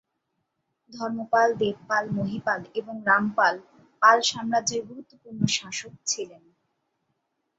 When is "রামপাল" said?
3.07-3.55